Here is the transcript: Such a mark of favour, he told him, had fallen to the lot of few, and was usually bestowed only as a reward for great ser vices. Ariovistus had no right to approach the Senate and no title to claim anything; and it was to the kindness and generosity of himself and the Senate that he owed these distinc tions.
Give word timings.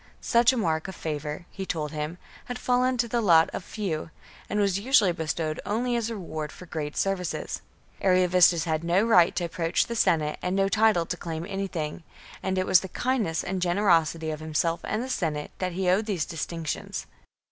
Such 0.19 0.51
a 0.51 0.57
mark 0.57 0.87
of 0.87 0.95
favour, 0.95 1.45
he 1.51 1.63
told 1.63 1.91
him, 1.91 2.17
had 2.45 2.57
fallen 2.57 2.97
to 2.97 3.07
the 3.07 3.21
lot 3.21 3.51
of 3.53 3.63
few, 3.63 4.09
and 4.49 4.59
was 4.59 4.79
usually 4.79 5.11
bestowed 5.11 5.59
only 5.63 5.95
as 5.95 6.09
a 6.09 6.15
reward 6.15 6.51
for 6.51 6.65
great 6.65 6.97
ser 6.97 7.15
vices. 7.15 7.61
Ariovistus 8.01 8.63
had 8.63 8.83
no 8.83 9.03
right 9.05 9.35
to 9.35 9.43
approach 9.45 9.85
the 9.85 9.95
Senate 9.95 10.39
and 10.41 10.55
no 10.55 10.67
title 10.69 11.05
to 11.05 11.17
claim 11.17 11.45
anything; 11.47 12.01
and 12.41 12.57
it 12.57 12.65
was 12.65 12.79
to 12.79 12.87
the 12.87 12.93
kindness 12.93 13.43
and 13.43 13.61
generosity 13.61 14.31
of 14.31 14.39
himself 14.39 14.79
and 14.85 15.03
the 15.03 15.07
Senate 15.07 15.51
that 15.59 15.73
he 15.73 15.87
owed 15.87 16.07
these 16.07 16.25
distinc 16.25 16.65
tions. 16.65 17.05